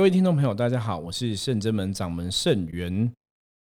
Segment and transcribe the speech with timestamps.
[0.00, 3.12] 各位听众朋友，大家好，我是圣真门掌门圣元。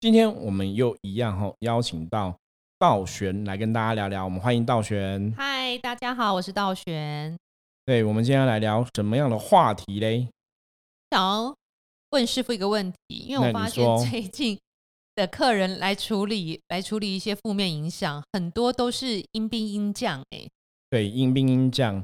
[0.01, 2.37] 今天我们又一样哈，邀请到
[2.77, 4.25] 道玄来跟大家聊聊。
[4.25, 5.33] 我们欢迎道玄。
[5.37, 7.33] 嗨，大家好，我是道玄。
[7.85, 10.27] 对，我们今天来聊什么样的话题嘞？
[11.11, 11.55] 想要
[12.09, 14.59] 问师傅一个问题，因为我发现最近
[15.15, 20.45] 的客人来处理来处理一些负面影响，很多都是阴兵阴将哎。
[20.89, 22.03] 对，阴兵阴将，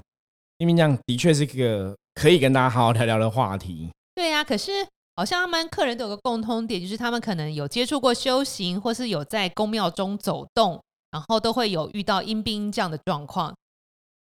[0.60, 3.90] 阴兵将的确是一个可以跟大家好好聊聊的话题。
[4.14, 4.72] 对呀，可是
[5.16, 13.54] 好像他们客人都有个共通点，就是他们可能有接触过修行，或是有在宫庙中走动，然后都会有遇到阴兵阴将的状况。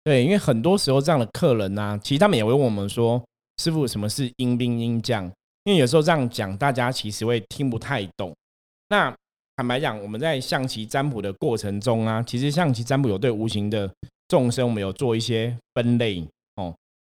[0.04, 3.22] 对，因为很多时候这样的客人呢，其实他们也会问我们说
[3.62, 5.24] ：“师傅，什么是阴兵阴将？”
[5.64, 8.32] 因为有时候这样讲，大家其实会听不太懂。
[8.88, 9.12] 那
[9.56, 13.90] 坦白讲，我们在象棋占卜的过程中啊，其实象棋占卜有对无形的
[14.28, 16.24] 众生，我们有做一些分类。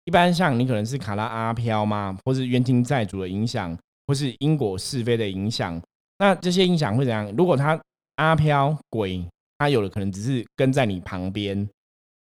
[0.05, 5.81] 一般像你可能是卡拉阿飘嘛，或是冤亲债主的影响，或是因果是非的影响。
[6.19, 7.31] 那这些影响会怎样？
[7.37, 7.79] 如果他
[8.17, 9.25] 阿飘鬼，
[9.57, 11.67] 他有的可能只是跟在你旁边，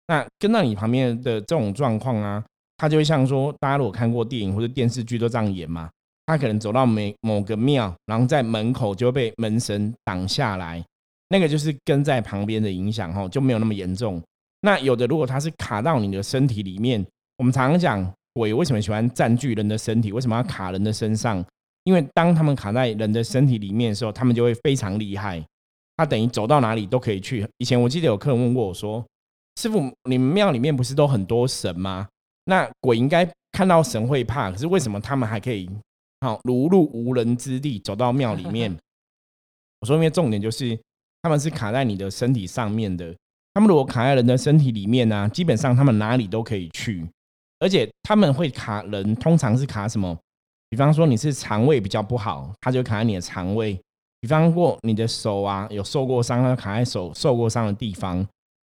[0.08, 2.44] 那跟到你旁边的这种状况啊，
[2.76, 5.88] 他就会像说，大家如果看过电影或者电视剧都这样演嘛，
[6.26, 10.84] 他可能走到每某个庙，然后在门口就会被门神挡下来，
[11.30, 14.22] 那个就是跟在旁边的影响哈，就没有那么严重。
[14.60, 17.02] 那有的如果他是卡到你的身体里面。
[17.36, 20.12] 我们常常讲鬼为什么喜欢占据人的身体？
[20.12, 21.44] 为什么要卡人的身上？
[21.84, 25.44] 因为当他们卡在人的身体里面的时候，他们就会非常厉害。
[25.96, 27.46] 他等于走到哪里都可以去。
[27.58, 29.04] 以前我记得有客人问过我说
[29.60, 32.08] ：“师傅，你们庙里面不是都很多神吗？
[32.46, 35.68] 那鬼应该看到神会怕，可是为什么他们还可以
[36.22, 38.74] 好如入无人之地走到庙里面？”
[39.80, 40.78] 我说：“因为重点就是
[41.22, 43.14] 他们是卡在你的身体上面的。
[43.52, 47.06] 他们如果卡在人的身体里面呢，基本上他们哪里都可以去。”
[47.60, 50.16] 而且他们会卡人，通常是卡什么？
[50.70, 53.78] 比方说你是肠胃比较不好，他就卡在你的肠胃；
[54.20, 58.16] 比方过你的手啊有受过伤，他卡在手受过伤的地方。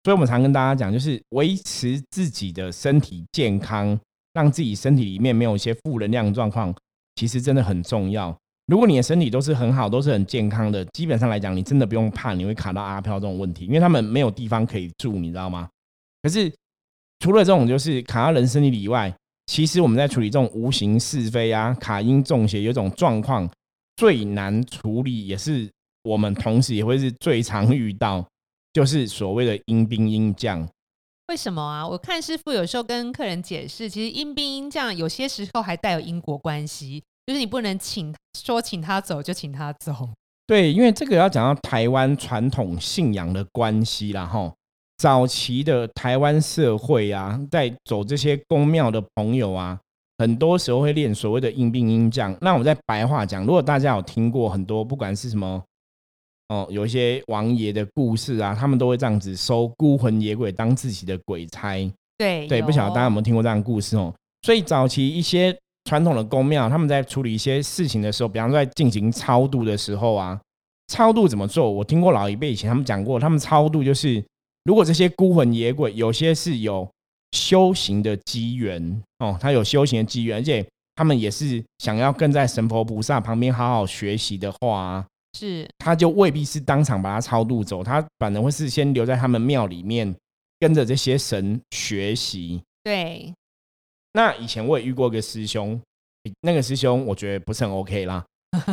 [0.04, 3.98] 所以我们常跟大家讲，就是维持自己的身体健康，
[4.34, 6.74] 让自己身体里面没有一些负能量状况，
[7.16, 8.36] 其实真的很重要。
[8.66, 15.70] 如果你的身体都是很好，都是很健康的，基本上来讲，你真的不用怕你会卡到阿飘这种问题，因为他们没有地方可以住，你知道吗？
[16.24, 16.52] 可是。
[17.20, 19.14] 除了这种就是卡到人身体里外，
[19.48, 23.50] 其实我们在处理这种无形是非啊、卡因中邪，有种状况
[23.98, 25.70] 最难处理，也是
[26.04, 28.26] 我们同时也会是最常遇到，
[28.72, 30.68] 就是所谓的阴兵阴将。
[31.28, 31.88] 为什么啊？
[31.88, 40.10] 我看师傅有时候跟客人解释，其实阴兵阴将有些时候还带有因果关系，就是你不能请说请他走就请他走。
[40.48, 44.52] 对，因为这个要讲到台湾传统信仰的关系啦，哈。
[45.00, 49.80] 早期的台湾社会啊，在走这些宫庙的朋友啊，
[50.18, 52.36] 很多时候会练所谓的阴兵阴将。
[52.42, 55.64] 那我在白话讲，如果大家有听过很多，不管是什么
[56.50, 61.78] 哦，有一些王爷的故事啊，他们都会这样子收孤魂野鬼当自己的鬼差。
[62.18, 64.14] 对对，不晓得大家有没有听过这样的故事哦？
[64.42, 70.38] 所以早期一些传统的宫庙，他们在处理一些事情的时候，比方说在进行超度的时候啊，
[70.90, 71.72] 超度怎么做？
[71.72, 74.22] 我听过老一辈以前他们讲过，他们超度就是。
[74.64, 76.90] 如果这些孤魂野鬼有些是有
[77.32, 80.66] 修行的机缘哦，他有修行的机缘，而且
[80.96, 85.06] 他们也是想要跟在神佛菩萨旁边好好学习的话，
[85.38, 90.14] 是他就未必是当场把他超度走，他反而会是先留在他们庙里面
[90.60, 92.62] 跟着这些神学习。
[92.84, 93.34] 对，
[94.14, 95.80] 那以前我也遇过一个师兄，
[96.42, 98.26] 那个师兄我觉得不是很 OK 啦，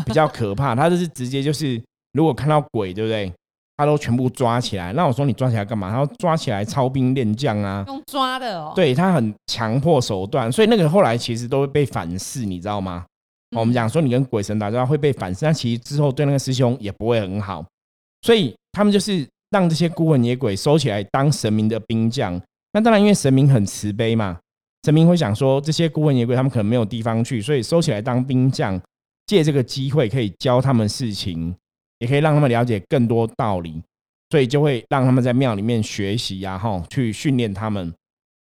[0.04, 1.80] 比较可怕，他就是直接就是
[2.12, 3.32] 如果看到鬼，对不对？
[3.76, 5.91] 他都全部抓起来，那我说你抓起来干嘛？
[5.91, 8.72] 他说抓起来操兵练将啊，用抓的哦。
[8.75, 13.04] 对他很强迫手段，所以那个后来其实都会被反噬，你知道吗？
[13.56, 17.64] 我们讲说你跟鬼神打交道会被反噬，但其实之后对那个师兄也不会很好，
[18.22, 22.40] 所以他们就是让这些孤魂野鬼收起来当神明的兵将。
[22.73, 24.38] 那当然，因为神明很慈悲嘛，
[24.84, 28.81] 神明会想说这些孤魂野鬼他们可能没有地方去，所以收起来当兵将，
[29.26, 31.55] 借这个机会可以教他们事情。
[31.98, 33.82] 也可以让他们了解更多道理，
[34.31, 37.93] 所以就会让他们在庙里面学习呀，哈，去训练他们。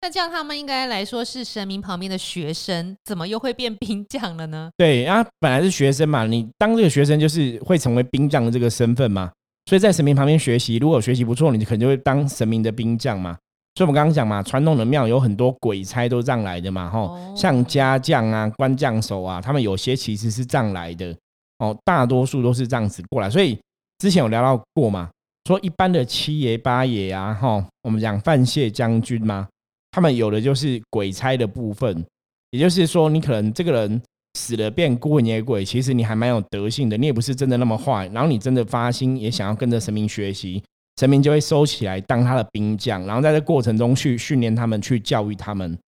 [0.02, 4.70] 那这样他们应该来说是神明旁边的学生，怎么又会变兵将了呢？
[4.76, 9.32] 对啊，本来是学生嘛，你当这个学生就是会成为兵将的这个身份嘛。
[9.64, 13.34] 所以在神明旁边学习，如果学习不错，你可能就会当神明的兵将嘛。
[13.76, 21.16] 所以我们刚刚讲嘛，传统的庙有很多鬼差都这样来的嘛，哈，像家将啊、官将手啊，他们有些其实是这样来的。
[21.58, 23.58] 哦，大多数都是这样子过来，所以
[23.98, 25.10] 之前有聊到过嘛，
[25.46, 29.46] 说一般的七爷八爷啊，哈，我们讲范谢将军嘛，
[29.92, 32.04] 他们有的就是鬼差的部分，
[32.50, 34.02] 也就是说，你可能这个人
[34.34, 38.08] 死了变孤魂野鬼，其实你还蛮有德性的，你也不是真的那么坏。
[38.08, 40.60] 然后你真的发心也想要跟着神明学习，
[40.98, 45.78] 神明就会收起来当他的兵将，然后在这过程中去训练他们，去教育他们。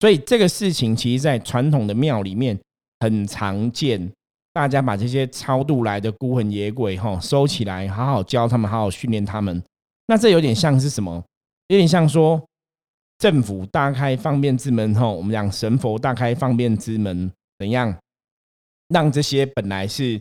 [0.00, 2.58] 所以这个事情其实，在传统的庙里面
[3.00, 4.10] 很常见，
[4.54, 9.62] 大家把这些超度来的孤魂野鬼哈收起来，好好教他们，好好训练他们。
[10.06, 11.22] 那这有点像是什么？
[11.68, 12.42] 有点像说。
[13.16, 17.30] 政府大开方便之门后，我们讲神佛大开方便之门，
[17.60, 17.96] 怎样
[18.88, 20.20] 让这些本来是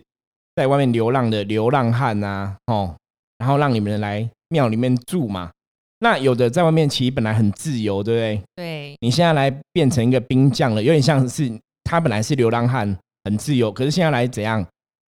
[0.56, 2.96] 在外面流浪的流浪汉呐，哦，
[3.40, 5.52] 然后让你们来庙里面住嘛？
[6.00, 8.44] 那有的在外面其实本来很自由，对不对？
[8.56, 8.96] 对。
[9.02, 11.52] 你现在来变成一个兵将了，有点像是
[11.84, 14.66] 他本来是流浪汉，很自由，可是现在来怎样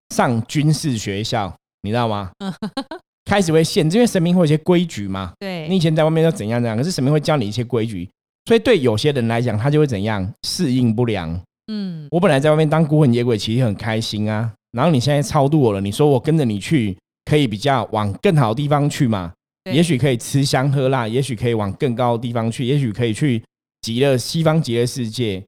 [0.10, 2.32] 上军事学校，你知道吗？
[3.26, 5.34] 开始会限制，因为神明会有一些规矩嘛。
[5.40, 8.08] 对，你以前在外面要怎样怎样，可是神明会教你一些规矩，
[8.46, 11.40] 所以对有些人来讲，他就会怎样适应不良。
[11.72, 14.54] 嗯，我本来在外面当孤魂野鬼，其实很开心啊。
[14.72, 16.96] 然后你现在超度我了，你说我跟着你去，
[17.26, 19.34] 可以比较往更好的地方去嘛？
[19.72, 23.44] 也许可以吃香喝辣，也许可以往更高的地方去，也许可以去
[23.82, 25.44] 极乐西方极乐世界。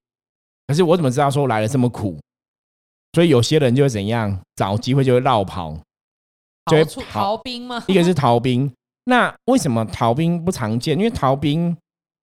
[0.65, 2.17] 可是我怎么知道说来了这么苦？
[3.13, 5.77] 所以有些人就会怎样，找机会就会绕跑。
[6.69, 7.83] 就会逃兵吗？
[7.87, 8.69] 一个是逃兵，
[9.05, 10.97] 那为什么逃兵不常见？
[10.97, 11.75] 因为逃兵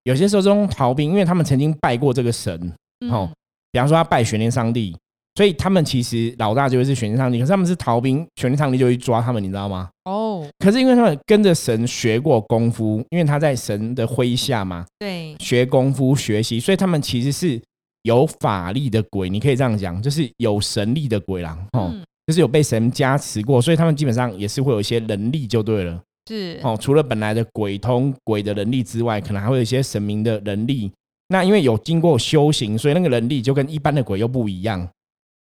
[0.02, 2.72] 有些时候这种逃兵，因为他们曾经拜过这个神，
[3.08, 3.30] 哦，
[3.70, 4.96] 比方说他拜玄天上帝，
[5.36, 9.88] 所以他们其实老大就会是玄天上帝，可是他们是逃兵，玄天上帝就会抓他们，你知道吗？
[10.06, 17.62] 哦，可是因为他们跟着神学过功夫，因为他在神的麾下嘛，对，学功夫学习，所以他们其实是
[18.02, 21.92] 有法力的鬼，你可以这样讲，就是有神力的鬼啦，哦。
[22.24, 26.00] 就是有被神加持过，所以他们基本上也是会有一些能力就对了。
[26.28, 30.92] 是哦，除了本来的鬼通鬼的能力之外，可能还会有一些神明的能力。
[31.26, 34.88] 那因为有经过修行，所以那个能力就跟一般的鬼又不一样，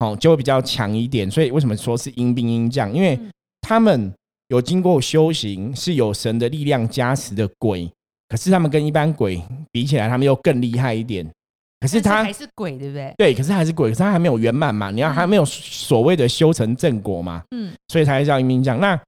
[0.01, 1.31] 哦，就会比较强一点。
[1.31, 2.93] 所以为什么说是阴兵阴将？
[2.93, 3.17] 因为
[3.61, 4.13] 他们
[4.49, 7.89] 有经过修行，是有神的力量加持的鬼，
[8.29, 9.41] 可是他们跟一般鬼
[9.71, 11.25] 比起来，他们又更厉害一点。
[11.87, 13.15] 可是他还是鬼，对不对？
[13.17, 14.91] 对，可是还是鬼，可是他还没有圆满嘛？
[14.91, 17.43] 你要还没有所谓的修成正果嘛？
[17.53, 18.81] 嗯，所以才叫阴兵将。
[18.81, 19.01] 那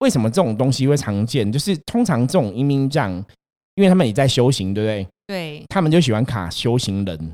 [0.00, 1.50] 为什么这种东西会常见？
[1.50, 3.12] 就是通常这种阴兵将，
[3.76, 5.06] 因为他们也在修行，对不对？
[5.28, 7.32] 对，他们就喜欢卡修行人，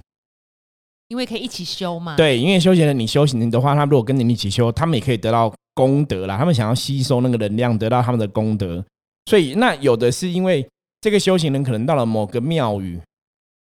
[1.08, 2.17] 因为可以一起修嘛。
[2.17, 6.37] 对，因为修行人你修行人的话，他如果跟你一起修，他们也可以得到功德啦。
[6.37, 8.85] 他们想要吸收那个能量，得到他们的功德。
[9.26, 10.64] 所以那有的是因为
[11.00, 13.00] 这个修行人可能到了某个庙宇。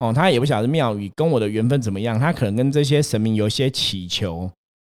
[0.00, 4.48] 哦，他也不晓得庙宇跟我的缘分怎么样，他可能跟这些神明有一些祈求，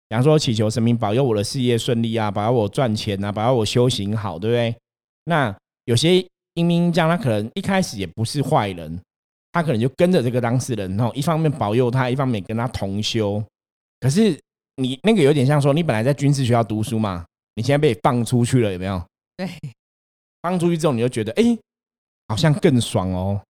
[0.08, 4.74] 比方说祈求神明保佑我的事业顺利啊，保佑我赚钱啊，保佑我修行好，对不对？
[5.24, 5.54] 那
[5.84, 8.98] 有些阴兵将他可能一开始也不是坏人，
[9.52, 13.42] 他可能就跟着这个当事人，然后一方面保佑他，一方面跟他同修。
[14.00, 14.38] 可是
[14.76, 17.26] 你那个有点像说，你本来在军事学校读书嘛，
[17.56, 19.02] 你现在被放出去了，有没有？
[19.36, 19.48] 对，
[20.40, 21.56] 放出去之后你就觉得，哎，
[22.28, 23.40] 好像更爽哦。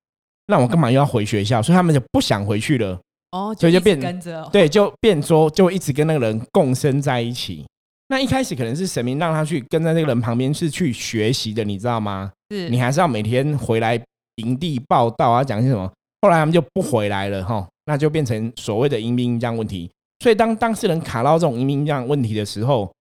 [0.46, 1.62] 那我干嘛又要回学校？
[1.62, 2.98] 所以他们就不想回去了。
[3.32, 7.64] 哦，所以就变跟着，对，就变说就一直跟那个人共生在一起。
[8.08, 12.30] 那一开始可能是神明让他去跟在那个人旁边是去学习的，你知道吗？
[12.50, 14.00] 是你还是要每天回来
[14.36, 15.90] 营地报道啊，讲些什么？
[16.20, 19.90] 后来他们就不回来了哈，那就变成所谓的阴兵这样问题。
[20.20, 22.92] 所以当当事人卡到这种阴兵这样问题的时候，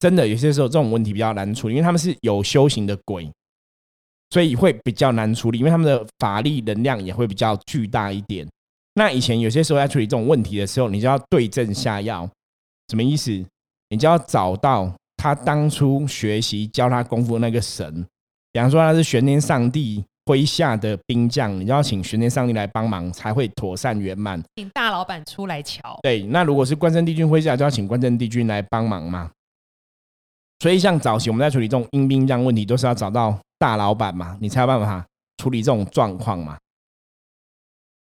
[0.00, 3.30] 真的有些时候这种问题比较难处理，因为他们是有修行的鬼。
[4.30, 8.46] 所以会比较难处理，因为他们的法力能量也会比较巨大一点。
[8.94, 12.28] 那以前有些时候在处理这种问题的时候，你就要对症下药，
[12.88, 13.30] 什么意思？
[13.88, 18.06] 你就要找到他当初学习教他功夫那个神，
[18.52, 24.40] 比方说他是玄天上帝麾下的兵将，你就要请玄天上帝来帮忙，才会妥善圆满。
[24.56, 25.98] 请大老板出来瞧。
[26.02, 29.30] 对，那如果是关圣帝君麾下，就要请关圣帝君来帮忙嘛。
[30.60, 33.36] 所以像早期我们在处理这种阴兵将问题，都是要找到。
[33.60, 36.58] 大老板嘛，你才有办法处理这种状况嘛。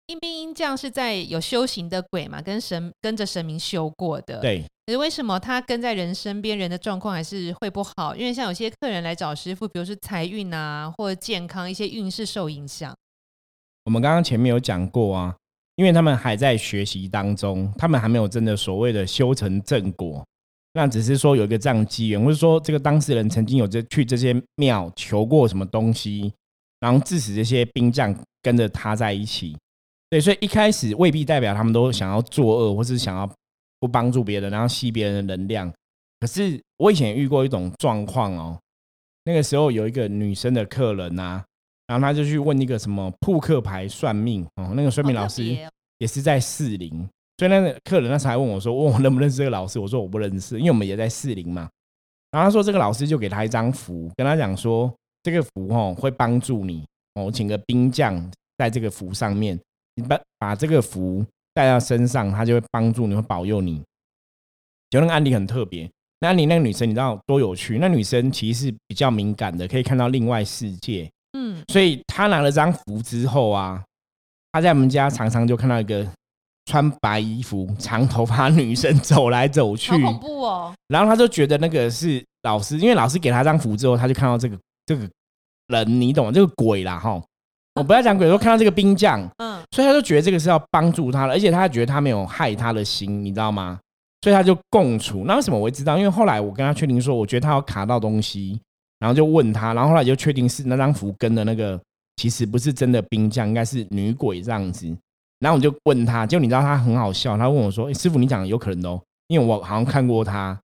[0.06, 4.40] 阴兵阴将是在有修行的鬼嘛，跟神跟着神明修过的。
[4.40, 4.62] 对。
[4.86, 8.14] 可是为什么他跟在人身边，人的状况还是会不好？
[8.14, 12.94] 因为像有些客人来找师傅，比如说财运啊，或者健康一些运势受影响。
[13.84, 15.34] 我们刚刚前面有讲过啊，
[15.76, 20.24] 因为他们还在学习当中，他们还没有真的所谓的修成正果。
[20.74, 26.32] 那只是说有一个这样机缘，或者说这个当事人曾经有这去这些庙求过什么东西，
[26.80, 29.56] 然后致使这些兵将跟着他在一起。
[30.10, 33.28] 对，所以一开始未必代表他们都想要作恶，或是想要
[33.80, 35.72] 不帮助别人，然后吸别人的能量。
[36.20, 38.58] 可是我以前遇过一种状况哦，
[39.24, 41.42] 那个时候有一个女生的客人呐，
[41.86, 45.44] 然后他就去问一个什么扑克牌算命哦，那个算命老师
[45.98, 47.08] 也是在四零。
[47.38, 51.70] 所以那个客人那时候还问我说：“问我认不认识这个老师？”我说：“我不认识，因为我们也在士林嘛。”
[52.32, 54.92] 然后他说：“这个老师就给他一张符，跟他讲说，
[55.22, 59.58] 这个符哦会帮助你哦，请个兵将在这个符上面，
[59.94, 63.82] 你把把这个符带到身上，他就会帮助你，会保佑你。”
[64.90, 65.88] 就那个案例很特别。
[66.20, 67.78] 那你那个女生你知道多有趣？
[67.78, 71.08] 那女生其实是比较敏感的，可以看到另外世界。
[71.38, 73.84] 嗯，所以她拿了张符之后啊，
[74.50, 76.04] 她在我们家常常就看到一个
[76.68, 80.74] 穿白衣服、长头发女生走来走去，好恐怖哦。
[80.88, 85.08] 然后他就觉得那个是老师，因为老师给他张符之后，他就看到这个这个
[85.68, 87.18] 人，你懂吗这个鬼啦哈。
[87.74, 93.80] 我不要讲鬼，说看到这个兵将，嗯，所以他就觉得这个是要帮助他了，而且他觉得他没有害他的心，你知道吗？
[94.20, 95.24] 所以他就共处。
[95.24, 95.96] 那为什么我会知道？
[95.96, 98.60] 因为后来我跟他确定说，我觉得他要卡到东西，
[98.98, 101.80] 然后就问他，然后后来就确定是那张符跟的那个，
[102.16, 104.94] 其实不是真的兵将，应该是女鬼这样子。
[105.40, 110.58] 然后我就问他，就你知道他很好笑，他问我说：“师傅，你讲有可能哦，因为我好像看过他，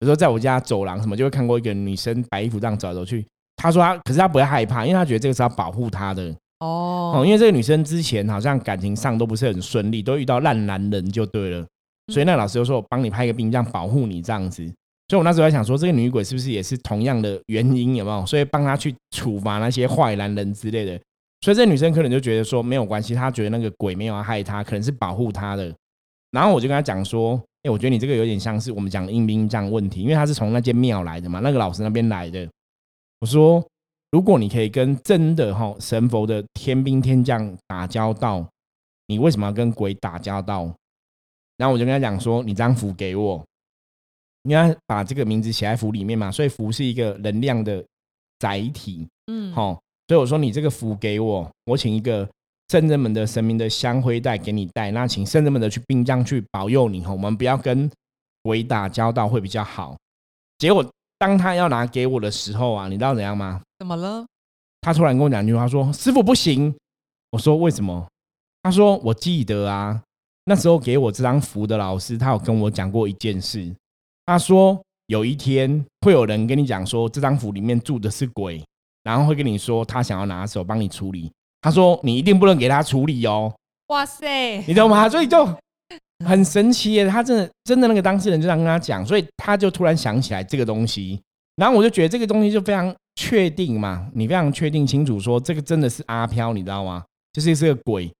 [0.00, 3.24] 有时候在我家走廊什么，就会看过一个女生白衣服这样走来走去。”
[3.56, 6.22] 他说他，可是他不会害怕，因为他觉得这个是要保护他的
[6.60, 7.14] 哦。
[7.16, 11.66] 哦，因为这个女生之前好像感情上都不是很顺利，都遇到烂男人就对了。
[12.12, 14.64] 所以那老师就说：“我帮你派个兵，这样保护你这样子。”
[15.08, 17.94] 所以我那时候在想说，这个女鬼是不是也是同样的原因？
[17.96, 18.26] 有没有？
[18.26, 21.00] 所以帮她去处罚那些坏男人之类的。
[21.42, 25.72] 所以这女生可能就觉得说没有关系，她觉得那个鬼没有要害她，可能是保护她的。
[26.32, 32.48] 然后我就跟她讲说：“哎，我觉得你这个有点像是我们讲阴兵这样问题，因为她是从那间庙来的嘛，那个老师那边来的。”
[33.20, 33.64] 我说
[34.10, 38.46] ：“如果你可以跟真的哈神佛的天兵天将打交道，
[39.06, 40.74] 你为什么要跟鬼打交道？”
[41.58, 43.44] 然后我就跟她讲说：“你这张符给我，
[44.42, 46.30] 你要把这个名字写在符里面嘛。
[46.30, 47.84] 所以符是一个能量的
[48.38, 49.80] 载体，嗯，好。
[50.08, 52.28] 所以我说你这个符给我，我请一个
[52.68, 54.90] 圣人们的神明的香灰袋给你带。
[54.90, 57.90] 那请圣人们的去兵将去保佑你，我们不要跟
[58.42, 59.96] 鬼打交道会比较好。
[60.58, 60.84] 结果
[61.18, 63.60] 当他要拿给我的时候啊，你知道怎样吗？
[63.78, 64.24] 怎么了？
[64.80, 66.74] 他突然跟我讲一句话说：师傅不行。
[67.32, 68.06] 我说为什么？
[68.62, 70.02] 他说我记得啊。”
[70.48, 73.74] 那时候给我这张符的老师，他有跟我讲过一件事。
[74.26, 78.64] 他说有一天会有人跟你讲说，这张符里面住的是鬼，
[79.06, 81.30] 然后会跟你说他想要拿手帮你处理。
[81.62, 83.54] 他说你一定不能给他处理哦。
[83.86, 85.08] 哇塞，你知道吗？
[85.08, 85.48] 所以就
[86.26, 87.06] 很神奇耶。
[87.06, 91.20] 他真的真的那个当事人就这样跟他讲，所以他就突然想起来这个东西。
[91.54, 97.04] 然后我就觉得这个东西就非常确定嘛，你非常确定清楚说这个真的是阿飘，你知道吗？
[97.32, 98.12] 就是是个鬼，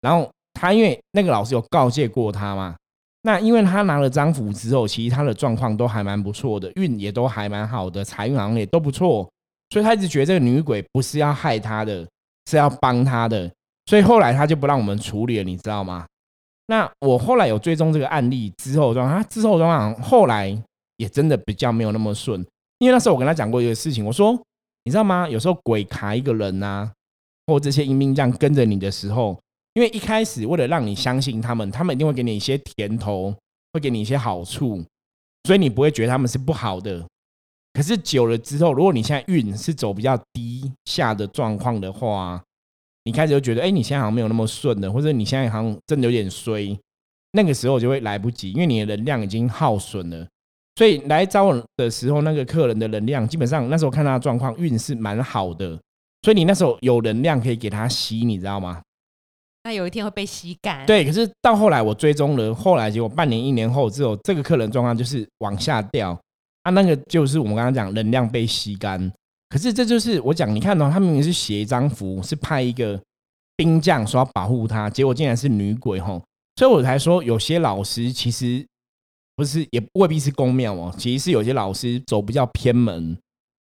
[0.00, 0.28] 然后。
[0.54, 2.76] 他因为那个老师有告诫过他嘛，
[3.22, 9.28] 那因为他拿了张符之后，其实他的状况都还蛮不错的，运也都还蛮好的，财运好像也都不错，
[9.72, 12.06] 所以他一直觉得这个女鬼不是要害他的，
[12.44, 13.50] 是要帮他的，
[13.86, 16.04] 所以后来他就不让我们处理了，你知道吗？
[16.66, 20.54] 那我后来有追踪这个案例之后状况，他之后状况后来
[20.98, 22.38] 也真的比较没有那么顺，
[22.80, 24.38] 因为那时候我跟他讲过一个事情，我说
[24.84, 25.26] 你知道吗？
[25.26, 26.90] 有时候鬼卡一个人呐，
[27.46, 29.38] 或这些阴兵将跟着你的时候。
[29.74, 33.34] 因为一开始为了让你相信他们，他们一定会给你一些甜头，
[33.72, 34.84] 会给你一些好处，
[35.44, 37.02] 所以你不会觉得他们是不好的。
[37.72, 42.42] 可是久了之后，如果你现在运是走比较低下的状况的话，
[43.04, 46.78] 你开始就觉得，哎，你现在好像没有那么顺的，或者你现在好像真的有点衰，
[47.32, 50.26] 那个时候就会来不及，因为你的能量已经耗损了。
[50.76, 55.78] 所以来找我的时候，那个客人的能量基本上那时候看他的状况，运是蛮好的，
[56.22, 58.82] 所以你那时候有能量可以给他吸，你知道吗？
[59.64, 60.84] 那有一天会被吸干。
[60.86, 66.18] 对，可是到后来我追踪了，后来结果半年、一年后之后，这个客人状况就是往下掉。
[66.62, 69.12] 啊，那个就是我们刚刚讲能量被吸干。
[69.48, 73.00] 可是这就是我讲，你看到他明明是写一张符，是派一个
[73.56, 76.22] 兵将说要保护他，结果竟然是女鬼吼。
[76.56, 78.66] 所以我才说，有些老师其实
[79.36, 83.18] 不是，也未必是公庙哦，其实是有些老师走比较偏门，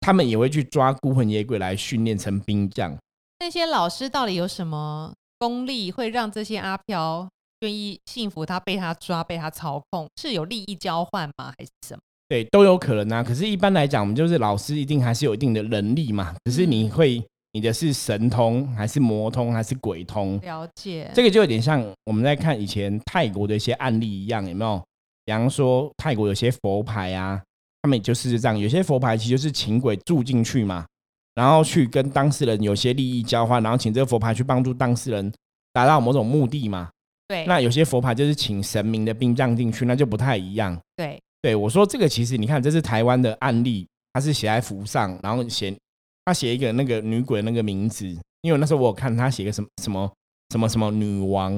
[0.02, 2.96] 他们也会去抓孤魂野鬼来训练成兵将。
[3.40, 5.14] 那些老师到底有什么？
[5.40, 7.28] 功力会让这些阿飘
[7.60, 11.52] 愿意信服他，被他抓，被他操控，是有利益交换吗？
[11.58, 12.00] 还是什么？
[12.34, 13.24] 对，都有可能啊。
[13.24, 16.34] 可是，一般来讲，我们就是老师一定还是有一定的能力嘛。
[16.46, 20.40] 只是你会，你的是神通，还是魔通，还是鬼通？
[20.40, 21.12] 了解。
[21.14, 24.84] 这个就有点像我们在看以前泰国的一些案例一样，有没有？
[25.26, 27.40] 比方说，泰国有些佛牌啊，
[27.84, 28.58] 他们就是这样。
[28.58, 30.88] 有些佛牌其实就是请鬼住进去嘛。
[31.36, 35.32] 然后去跟当事人有些利益交换，然后请这个佛牌去帮助当事人
[35.72, 36.90] 达到某种目的嘛？
[37.28, 37.46] 对。
[37.46, 40.76] 那有些佛牌就是请神明的兵将进去，那就不太一样。
[40.96, 41.22] 对。
[41.44, 45.76] 对，我说这个其实你看，这是台湾的案例，他是写在符上，然后写
[46.24, 48.08] 他写一个那个女鬼那个名字，
[48.44, 50.10] 因为那时候我有看他写个什么什么
[50.52, 51.54] 什么什么女王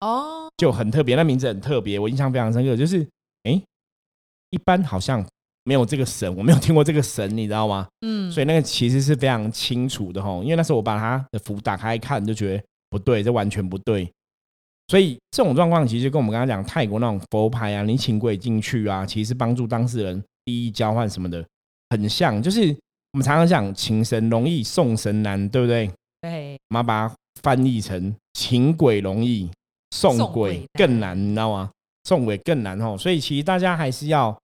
[0.00, 2.76] 哦，就很特别，那名字很特别，我印象非常深刻。
[2.76, 3.00] 就是
[3.44, 3.58] 哎，
[4.50, 5.26] 一般好像
[5.64, 7.88] 没有这个神，我没有听过这个神，你知道吗？
[8.02, 10.28] 嗯，所以那个其实是非常清楚的哈。
[10.42, 14.06] 因为那时候我把他的符打开看，就觉得不对，这完全不对。
[14.88, 21.42] 所以这种状况其实跟我们刚刚讲泰国那种佛牌啊，你请鬼进去啊，其实帮助当事人利益交换什么的
[21.88, 22.42] 很像。
[22.42, 22.68] 就是
[23.12, 25.90] 我们常常讲请神容易送神难，对不对？
[26.20, 26.58] 对。
[26.68, 29.50] 我们把它翻译成请鬼容易
[29.92, 31.70] 送鬼更难，你知道吗？
[32.04, 32.94] 送鬼更难哦。
[32.98, 34.36] 所以其实大家还是要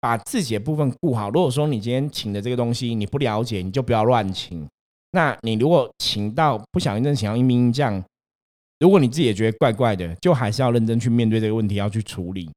[0.00, 1.30] 把自己的部分顾好。
[1.30, 4.68] 如果说你今天请的这个东西你不了解，你就不要乱请。
[5.12, 8.04] 那你如果请到不小心真请到阴兵这样。
[8.82, 12.50] 如果你自己也觉得怪怪的，就还是要认真去面对这个问题，要去处理。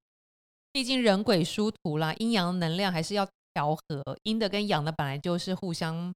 [0.74, 6.12] 毕竟人鬼殊途啦，阴阳能量还是要调和，阴的跟阳的本来就是互相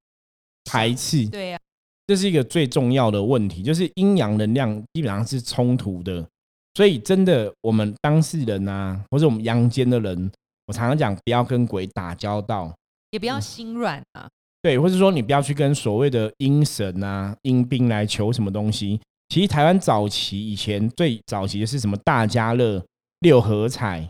[0.66, 1.28] 排斥。
[1.28, 1.60] 对呀，
[2.08, 6.28] 这是一个最重要的问题，就是阴阳能量基本上是冲突的。
[6.74, 10.32] 所以真的，我们当事人啊，或者我们阳间的人，
[10.66, 12.76] 我常常讲，不要跟鬼打交道，
[13.12, 14.28] 也不要心软啊。
[14.64, 19.00] 对，或者说你不要去跟所谓的阴神啊、阴兵来求什么东西。
[19.30, 22.84] 其实台湾早期以前最早期的是什么大家乐、
[23.20, 24.10] 六合彩，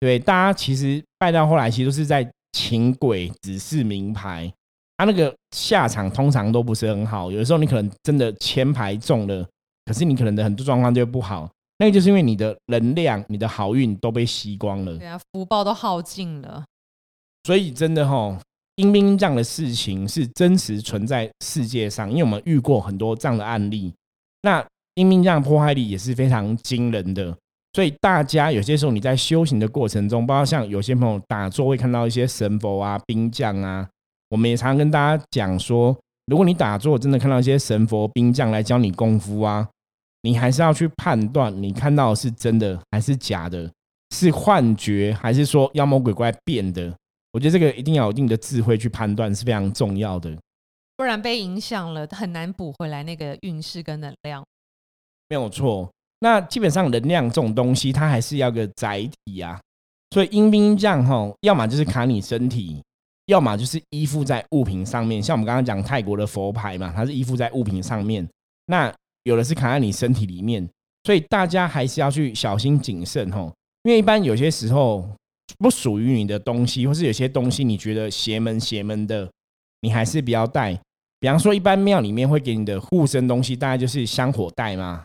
[0.00, 4.52] 对，大家其实拜到后来，其实都是在请鬼指示名牌，
[4.96, 7.30] 他那个下场通常都不是很好。
[7.30, 9.46] 有的时候你可能真的签牌中了，
[9.84, 16.64] 可是你可能的很多状况就不好，那个就是因为你的能量、你的好运都被吸光了，对啊，福报都耗尽了。
[17.44, 18.36] 所以真的哈，
[18.74, 23.94] 阴兵这样的事情是真实存在世界上，因为我们遇过很多这样的案例。
[24.46, 27.36] 那阴兵这样破坏力也是非常惊人的，
[27.72, 33.88] 所以大家有些时候你在修行的过程中，包括像有些朋友打坐会看到一些神佛啊、兵将啊，
[34.28, 39.68] 我们也常常跟大家讲说，如果你打坐真的看到一些神佛兵将来教你功夫啊，
[40.22, 43.68] 你还是要去判断你看到是真的还是假的，
[44.14, 46.94] 是幻觉还是说妖魔鬼怪变的？
[47.32, 50.30] 我觉得这个一定要有一定的智慧去判断是非常重要的。
[50.96, 54.44] 不然被影响了，很难补回来那个运势跟能量。
[55.28, 59.60] 没有错，那基本上能量这种东西，它还是要个载体啊。
[60.12, 62.82] 所以阴兵将哈，要么就是卡你身体，
[63.26, 65.22] 要么就是依附在物品上面。
[65.22, 68.26] 像我们刚刚讲泰国的佛牌嘛，它是依附在物品上面。
[68.66, 68.92] 那
[69.24, 70.66] 有的是卡在你身体里面，
[71.04, 73.52] 所以大家还是要去小心谨慎哈。
[73.82, 75.08] 因为一般有些时候
[75.58, 79.28] 不属于你的东西，或是有些东西你觉得邪门邪门的，
[79.80, 80.78] 你还是不要带。
[81.18, 85.02] 比方说，一般庙里面会给你的护身东西，大概就是香火袋嘛、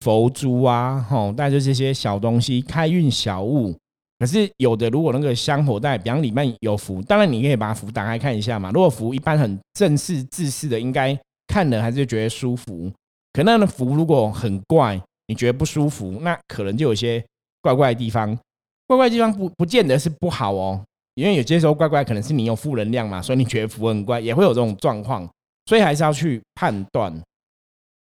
[0.00, 3.74] 佛珠啊，吼，大概就这些小东西，开运小物。
[4.18, 8.72] 可是有的，如果那个香火袋，比方里面有符，当然你可以把符打开看一下嘛。
[8.72, 12.90] 如果符一般很正式、自式的，应该看了还是觉得舒服。
[13.32, 17.24] 可那的符如果很怪，你觉得不舒服，那可能就有些
[17.62, 18.36] 怪怪的地方。
[18.88, 20.84] 怪怪的地方不不见得是不好哦。
[21.18, 25.28] 因为有些时候怪怪，可能是你有负能量嘛，所以你觉得符很怪，也会有这种状况，
[25.66, 27.12] 所以还是要去判断。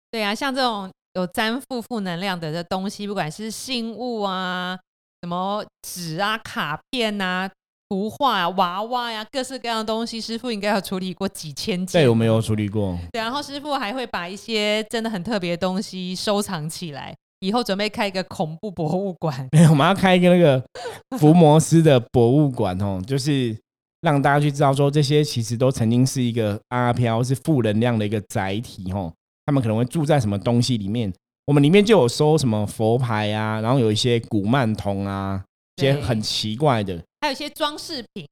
[0.09, 4.75] 对啊，像这种有沾负负能量的这东西，不管是信物啊、
[5.21, 7.47] 什么纸啊、卡片啊、
[7.89, 12.01] 图画啊、娃娃呀，各式各样的东西，师傅应该有处理过几千件。
[12.01, 12.97] 对，我没有处理过。
[13.11, 17.15] 对，然后师傅还会把一些真的很特别的东西收藏起来。
[17.43, 20.63] 以后准备开一个恐怖博物馆， 没有，我们要开一个那个
[21.19, 23.53] 福摩斯的博物馆哦，就是
[23.99, 29.13] 让大家去知道说这些其实都曾经是一个阿飘，是负能量的一个载体哦。
[29.45, 31.13] 他们可能会住在什么东西里面？
[31.45, 35.43] 我们里面就有收什么佛牌啊，然后有一些古曼童啊，
[35.75, 38.25] 一些很奇怪的，还有一些装饰品。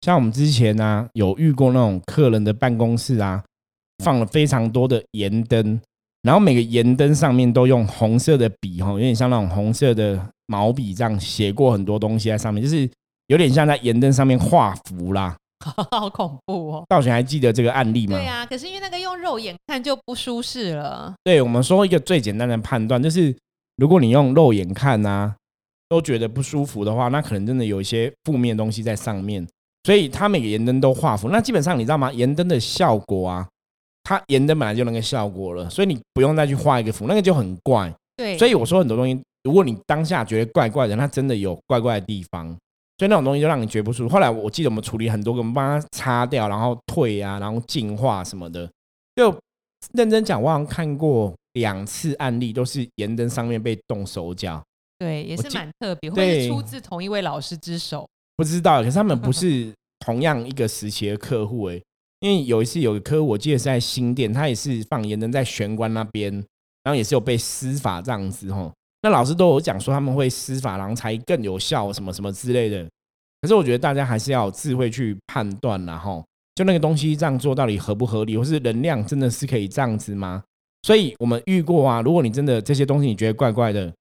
[0.00, 3.44] 像我们之前呢，有遇过那种客人的办公室啊，
[4.02, 5.78] 放了非常多的盐灯。
[6.26, 12.90] 然后每个盐灯上面都用红色的笔，哈，有点像那种红色的毛笔这样写过很多东西在上面，就是
[13.28, 15.36] 有点像在盐灯上面画符啦。
[15.92, 16.84] 好恐怖哦！
[16.88, 18.18] 道玄还记得这个案例吗？
[18.18, 21.14] 对啊，可是因为那个用肉眼看就不舒适了。
[21.22, 23.32] 对我们说一个最简单的判断，就是
[23.76, 25.32] 如果你用肉眼看啊，
[25.88, 29.46] 都觉得不舒服的话，那可能真的有一些负面东西在上面。
[29.84, 32.12] 所以它每个盐灯都画符，那基本上你知道吗？
[32.12, 33.46] 盐灯的效果啊。
[34.08, 37.92] 它盐灯本来就那个效果了，所以你不用再去画一个符，那个就很怪。
[38.14, 42.46] 对，所以我说很多东西，如果你当下觉得怪怪的，它真的有怪怪的地方，
[42.98, 44.14] 所以那种东西就让你觉不舒服。
[44.14, 48.70] 后来我记得我们处理很多个，我们帮它擦掉，然后退啊，然后净化什么的。
[49.16, 49.36] 就
[49.92, 54.62] 认真讲，我好像看过两次案例，都是盐灯上面被动手脚。
[55.00, 58.08] 对，也是蛮特别，会是出自同一位老师之手。
[58.36, 61.82] 不知道，可是他们不是同样一个时期的客户哎。
[62.26, 66.32] 因为有一次有个客户，我记得是在新店，他也是放盐灯在玄关那边，
[66.82, 68.72] 然后也是有被施法这样子吼。
[69.02, 72.84] 那老师都有讲说他们会施法，然后才更有效，什么什么之类的。
[73.40, 76.24] 可是我觉得大家还是要有智慧去判断，然后
[76.56, 80.42] 就那个东西这样做到底合不合理，或是能量真的是可以这样子吗？
[80.82, 83.94] 所以我们遇过啊，如果你真的这些东西你觉得怪怪的，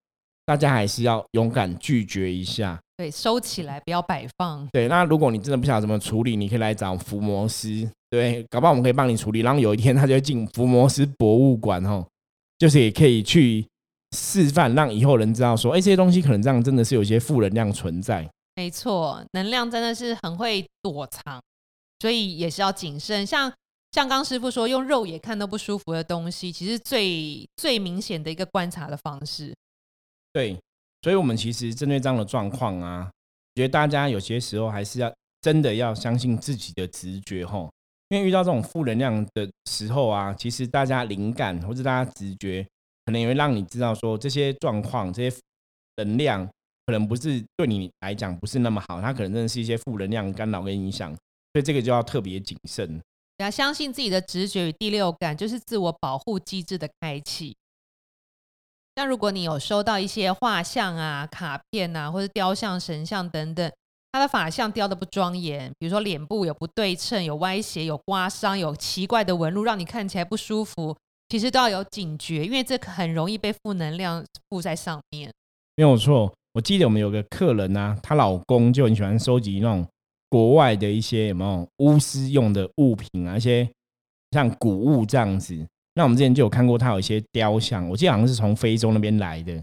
[0.48, 2.80] 大家还是要勇敢拒绝一下。
[2.98, 4.66] 对，收起来，不要摆放。
[4.72, 9.42] 对，那如果你真的不晓得怎么处理，你可以来找伏魔师，对，搞不好我们可以帮你处理。
[9.42, 12.08] 然后有一天他就进伏魔师博物馆，哦，
[12.58, 13.68] 就是也可以去
[14.16, 18.26] 示范，让以后人知道说，哎，这些东西可能这样真的是有一些负能量存在。
[18.56, 21.42] 没错，能量真的是很会躲藏，
[22.00, 23.26] 所以也是要谨慎。
[23.26, 23.52] 像
[23.92, 29.54] 像刚师傅说，用肉眼看都不舒服的东西，其实最最明显的一个观察的方式。
[30.32, 30.58] 对。
[31.06, 33.08] 所以，我们其实针对这样的状况啊，
[33.54, 37.72] 觉得大家有些时候还是要真的要相信自己的直觉吼，
[38.10, 42.66] 因为遇到这种负能量的时候啊，其实大家灵感或者大家直觉，
[43.06, 45.38] 可能也会让你知道说这些状况、这些
[45.98, 46.44] 能量
[46.88, 51.12] 可能不是对你来讲不是那么好，它可能真的是一些负能量干扰跟影响，
[51.54, 53.00] 所以这个就要特别谨慎。
[53.38, 57.56] 要相信自己的直觉与第六感，就是自我保护机制的开启。
[58.98, 63.70] 那如果你有收到一些画像啊、卡片啊，或者雕像、神像等等，
[64.14, 70.96] 他的法像雕的不庄严，比如说脸部有不对称、有歪斜、有刮伤、有奇怪的纹路，让你看起来不舒服，
[71.28, 75.30] 其实都要有警觉，因为这很容易被负能量附在上面。
[75.76, 79.86] 没有错，我记得我们有个客人啊，她老公就很喜欢收集那种
[80.30, 83.70] 国外的一些有没有巫师用的物品啊，一些
[84.32, 85.68] 像古物这样子。
[85.96, 89.60] 那我们之前就有看过，他有一些雕像，我记得好像是从非洲那边来的。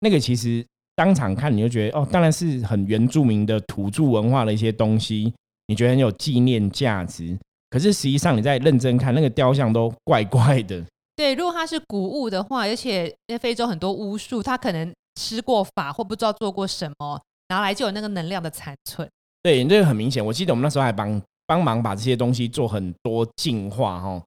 [0.00, 5.32] 那个其实当场看你就觉得，哦，当然是很原住民的土著文化的一些东西，
[5.68, 7.38] 你觉得很有纪念价值。
[7.70, 10.84] 可是实际上你在认真看，那个雕像都怪怪的。
[11.14, 19.08] 对，如果它是古物的话，而且在非洲很多巫术，他可能施过法或不知道做过什么，拿来就有那个能量的残存。
[19.42, 20.24] 对，这个很明显。
[20.24, 24.22] 我记得我们那时候还帮帮忙把这些东西做很多净化，哈。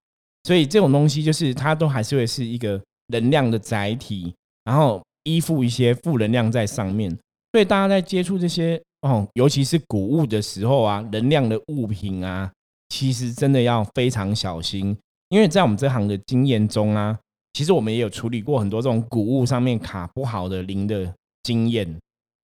[0.50, 4.34] 所以这种东西就是它都还是会是一个能量的载体，
[4.64, 7.16] 然后依附一些负能量在上面。
[7.52, 12.52] 所以大家在接触这些哦，尤其是古物的时候啊，能量的物品啊，
[12.88, 14.98] 其实真的要非常小心。
[15.30, 17.16] 因为在我们这行的经验中啊，
[17.54, 21.96] 其实我们也有处理过很多这种古物上面卡不好的灵的经验。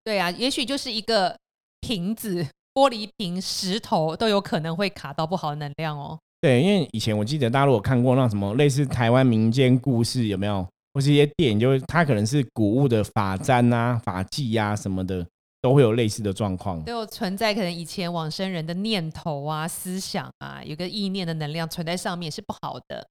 [0.04, 1.36] 对啊，也许就是一个
[1.82, 6.20] 瓶子、玻璃瓶、石头都有可能会卡到不好的能量哦。
[6.42, 10.68] 对，因为以前我记得大家如果看过那什么类似台湾民间故事，有没有？
[10.94, 15.28] 或是一些电影，就是它可能是古物的法簪啊、法器呀什么的，
[15.62, 16.82] 都会有类似的状况。
[16.84, 23.06] 都有存在可能以前往生人的念头啊、思想啊，有个意念的能量存在上面是不好的。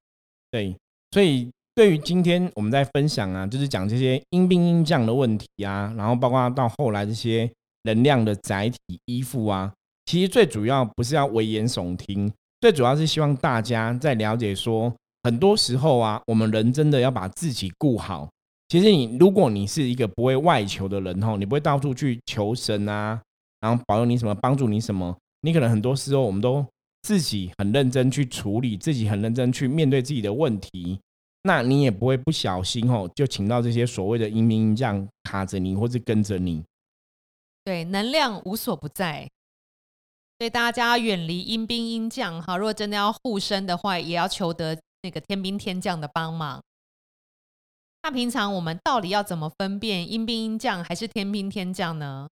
[0.50, 0.74] 对，
[1.10, 7.50] 所以对于今天我们在分享啊，就是讲这些阴兵阴将的问题啊，然后包括到后来这些
[7.82, 9.70] 能量的载体依附啊，
[10.06, 12.32] 其实最主要不是要危言耸听。
[12.64, 14.90] 最主要是希望大家在了解说，
[15.22, 18.26] 很多时候啊，我们人真的要把自己顾好。
[18.68, 23.20] 其实你如果你是一个不会外求的人吼，你不会到处去求神啊，
[23.60, 26.64] 然后保佑你什么，帮助你什么，你可能很多时候我们都
[27.02, 30.98] 自己很认真去处理，自己很认真去面对自己的问题，
[31.42, 36.64] 那你也不会不小心吼，就请到这些所谓的阴兵阴将卡着你，或是跟着你。
[37.62, 39.28] 对，能量无所不在。
[40.38, 46.60] 所以大家远离阴兵阴将哈，如果真的要护身的话，也要求得那个天兵天将的帮忙。
[48.02, 52.28] 那平常我们到底要怎么分辨阴兵阴将还是天兵天将呢？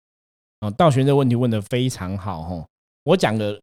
[0.60, 2.66] 哦，道玄这个问题问的非常好哈，
[3.04, 3.60] 我讲个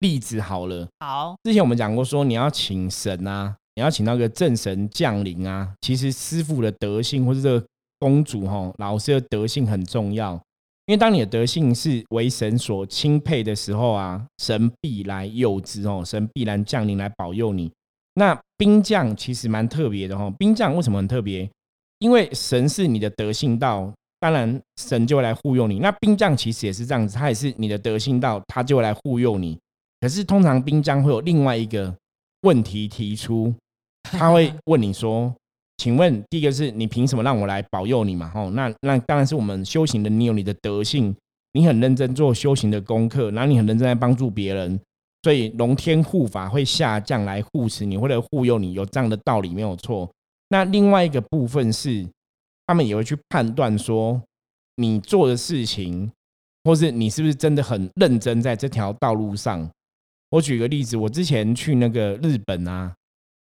[0.00, 0.86] 例子好了。
[1.00, 7.66] 好，之前我们讲过说，你要请神啊，你要请那个正神降临啊，其实师傅的德性或者这个
[7.98, 10.38] 公主哈老师的德性很重要。
[10.86, 17.70] 因为当你的德性是为神所钦佩的时候啊，神必来佑之哦，神必然降临来保佑你。
[18.14, 21.48] 那兵将其实蛮特别的哦，兵将为什么很特别？
[21.98, 25.80] 因为神是你的德性道，当然神就会来护佑你。
[25.80, 29.58] 那兵将其实也是这样子，他也是你的德性道，他就会来护佑你。
[30.00, 31.92] 可是通常兵将会有另外一个
[32.42, 33.52] 问题提出，
[34.04, 35.34] 他会问你说。
[35.78, 38.30] 请问，第一个是你凭什么让我来保佑你嘛？
[38.30, 41.14] 吼，那那当然是我们修行的，你有你的德性，
[41.52, 44.80] 你很认真做修行的功课，然后你很认真在帮助别人，
[45.22, 50.10] 所以龙天护法会下降来护持你，或者护佑你，有这样的道理没有错。
[50.48, 52.06] 那另外一个部分是，
[52.66, 54.20] 他们也会去判断说，
[54.76, 56.10] 你做的事情，
[56.64, 59.68] 或是你是不是真的很认真在这条道路上。
[60.30, 62.94] 我举个例子，我之前去那个日本啊。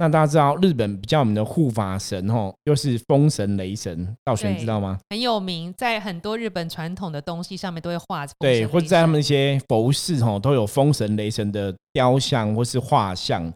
[0.01, 4.97] 那大家知道日本比较有名的护法神吼，就是风神雷神，道玄对知道吗？
[5.09, 13.51] 很有名，在很多日本传统的东西上面都会画风对，或者在他们一些佛寺吼都有风神雷神的雕像或是画像。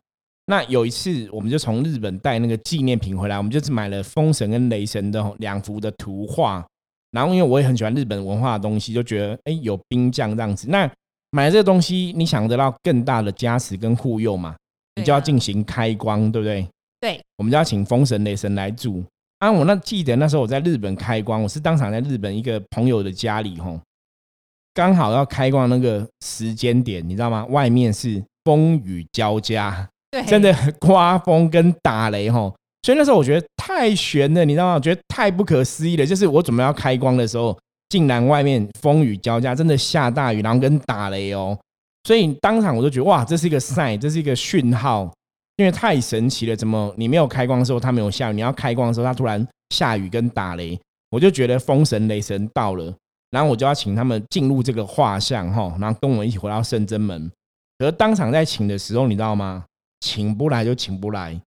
[0.47, 6.65] 那有一次，我们就从日本带那个纪念品回来，我们就是买了风神跟雷神的两幅的图画。
[7.11, 10.67] 然后因为我也很喜欢日本文化的东西，就觉得哎有兵将这样子。
[10.67, 10.91] 那
[11.31, 14.53] 买了这个东西，你想得到更大的加持跟护佑嘛？
[14.95, 16.67] 你就要进行开光，对不对？
[16.99, 19.03] 对，我们就要请风神雷神来住。
[19.39, 23.79] 啊，我那记得那时候我在日本开光，我是当场在日本一个朋友的家里吼，
[24.73, 27.45] 刚好要开光那个时间点，你知道吗？
[27.47, 34.75] 外面是风雨交加，对，真的刮风跟打雷吼，所以那时候我觉得太悬了，你知道吗？
[34.75, 36.05] 我觉得太不可思议了。
[36.05, 37.57] 就是我准备要开光的时候，
[37.89, 41.57] 竟然外面风雨交加，真的下大雨，然后跟打雷哦。
[42.05, 45.11] 所以当场我就觉得哇，这是一个 sign，这是一个讯号，
[45.57, 46.55] 因为太神奇了。
[46.55, 52.93] 怎么你没有开光的时候它没有下雨，你要开光的时候它突然下雨跟打雷，我就觉得风神雷神到了，
[53.31, 57.31] 然后我就要请他们进入这个画像哈，然后跟我们一起回到圣真门。
[57.79, 59.65] 可是当场在请的时候，你知道吗？
[60.01, 61.39] 请不来就请不来，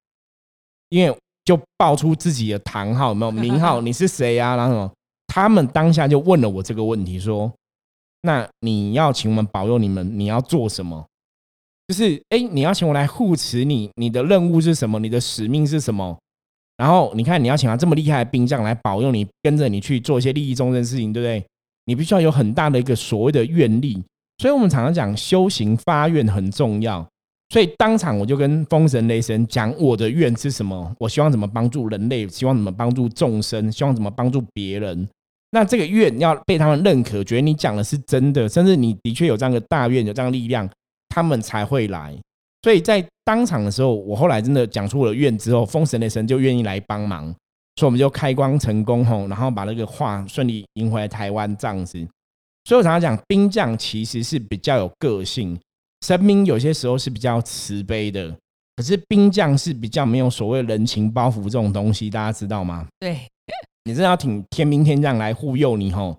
[0.89, 1.15] 因为
[1.45, 4.57] 就报出自己的堂号有没有名号， 你是谁啊？
[4.57, 4.91] 然后什么？
[5.29, 7.53] 他们当下就问了我这个问题，说
[8.23, 11.07] ：“那你要请我们保佑你们，你要做什么？
[11.89, 14.99] 就是哎，你要请我来护持你，你的任务是什么？
[14.99, 16.19] 你的使命是什么？
[16.77, 21.45] 然后你看，你要请他这么厉害的兵将来保佑你，跟着你去做一些利益众生的事情，对不对？
[21.85, 24.03] 你必须要有很大的一个所谓的愿力。
[24.39, 27.07] 所以我们常常讲修行发愿很重要。
[27.51, 35.09] 所以当场我就跟风神雷神讲我的愿是什么，我希望怎么帮助人类，希望怎么帮助众生，希望怎么帮助别人。
[35.51, 40.69] 那这个愿要被他们认可，觉得你讲的是真的，甚至你的确有这样的大愿，有这样的力量，
[41.09, 42.17] 他们才会来。
[42.63, 47.25] 所以在当场的时候，我后来真的讲出我的愿之后，封神的神就愿意来帮忙，
[47.77, 51.99] 所以我们就开光成功吼，然后把那个画顺利迎回来台湾这样子。
[52.65, 55.57] 所以我常常讲，兵将其实是比较有个性，
[56.05, 58.37] 神明有些时候是比较慈悲的，
[58.75, 62.85] 可是兵将是比较没有所谓人情包袱这种东西，大家知道吗？
[62.99, 63.21] 对，
[63.87, 66.19] 你真的要请天兵天将来护佑你吼，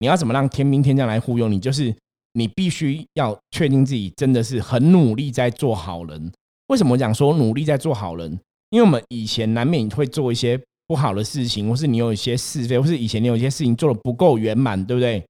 [0.00, 1.58] 你要怎么让天兵天将来护佑你？
[1.58, 1.94] 就是
[2.34, 6.30] 你必须要确定自己真的是很努力在做好人。
[6.68, 8.38] 为什么讲说努力在做好人？
[8.68, 15.24] 因为我们以前难免会做一些不好的事情，或是你有一些是非，或是以前你有一些事情做的不够圆满，对不对？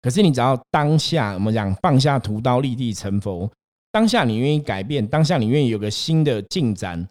[0.00, 3.50] 可是你只要当下我们讲放下屠刀立地成佛，
[3.90, 7.08] 当下你愿意改变，当下你愿意有个新的进展，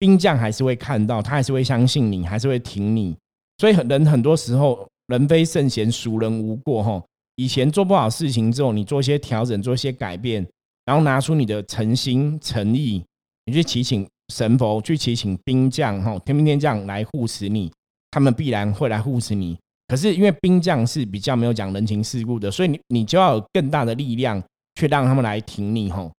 [0.00, 3.16] 兵将还是会看到，他还是会相信你，还是会挺你。
[3.60, 7.02] 所以很人很多时候人非圣贤，孰人无过哈。
[7.36, 10.46] 以前做不好事情之后，你做一些调整，做一些改变，
[10.86, 13.04] 然后拿出你的诚心诚意，
[13.44, 17.70] 你去祈请神佛，去祈请兵将哈，天兵天将来护持你，
[18.10, 19.58] 他们必然会来护持你。
[19.88, 24.42] 可是因为兵将是比较没有讲人情世故的，所以你你就要有更大的力量
[24.76, 26.10] 去让他们来挺你吼。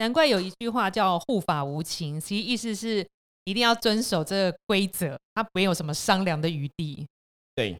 [0.00, 3.06] 难怪有一句话叫“护法无情”，其实意思是
[3.44, 7.06] 一定要遵守这个规则，他没有什么商量的余地。
[7.54, 7.76] 对，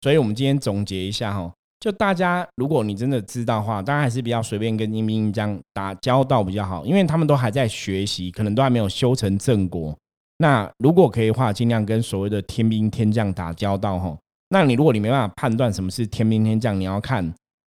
[0.00, 9.96] 所以我们今天总结一下哈，就大家如果你真的知道的话，当然还是比较随便跟阴兵这样打交道比较好，因为他们都还在学习，可能都还没有修成正果。
[10.38, 14.16] 那如果可以的话，尽量跟所谓的天兵天将打交道哈。
[14.48, 17.24] 那你如果你没办法判断什么是天兵天将，你要看，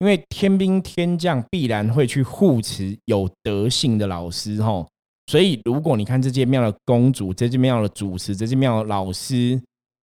[0.01, 4.87] 因为天兵天将必然会去护持有德性的老师哈。
[5.27, 9.61] 所以如果你看这间庙的公主，这间庙的主持，这间庙的老师，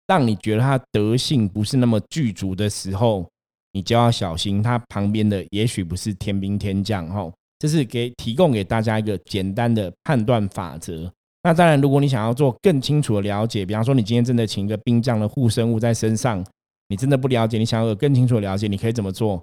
[0.06, 3.26] 让你觉得他德性不是那么具足的时候，
[3.72, 7.32] 你就要小心，他旁边的也许不是天兵天将哈。
[7.58, 11.10] 这是给提供给大家一个简单的判断法则。
[11.42, 16.44] 那当然，如果你想要做更清楚的了解，比方说你今天真的请一个兵将的护身物在身上，
[16.88, 19.42] 你真的不了解，你想要有更清楚的了解，你可以怎么做？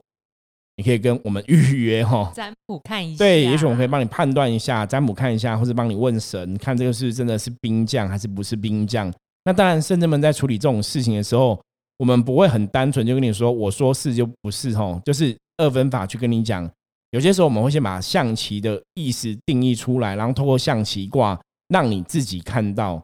[0.78, 2.32] 你可以跟我们预约哈。
[2.36, 9.14] 占卜看一下，对，也许我们可以帮你判断一下，占卜看一下，或者帮你问神，看这个是真的是兵将还是不是兵将。
[9.46, 11.60] 那当然，圣人们在处理这种事情的时候，
[11.98, 16.70] 我们不会很单纯就跟你说，我说是就不是吼，就是二分法去跟你讲。
[17.12, 23.00] 有些时候我们会先把象棋的意思定义出来，然后透过象棋卦让你自己看到。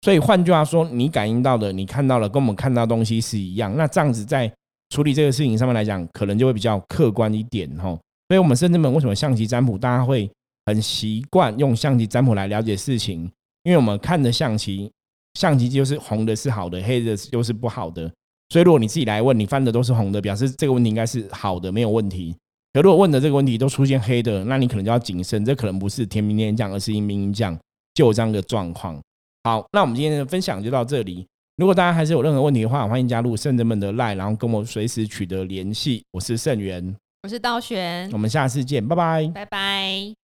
[0.00, 3.76] 所以换句话说，你感应到的、你看到了，跟我们看到东西是一样。
[3.76, 4.52] 那这样子在
[4.92, 7.98] 处理这个事情上面来讲，可能就会比较客观一点吼。
[8.28, 10.30] 所以，我们甚至们为什么象棋占卜，大家会
[10.66, 13.22] 很习惯用象棋占卜来了解事情？
[13.62, 14.92] 因为我们看的象棋，
[15.32, 18.02] 象棋就是红的是好的，黑的就是不好的。
[18.50, 22.36] 所以，如果你自己来问，你翻的都是红的，表示这个问题应该是好的，没有问题。
[22.74, 27.58] 可如果问的这个问题都出现黑的，那你可能就要谨慎，这可能不是天兵天将，而是阴兵阴将。
[27.94, 28.98] 救这样的状况。
[29.44, 31.26] 好，那我们今天的分享就到这里。
[31.62, 36.04] 如果大家还是有任何问题的话，欢迎加入圣人们的 line，然后跟我随时取得联系。
[36.10, 39.30] 我是圣元，我是道玄我，们下次见，拜拜。
[39.32, 40.21] 拜拜。